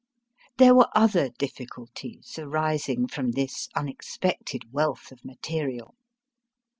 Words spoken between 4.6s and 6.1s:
wealth of material.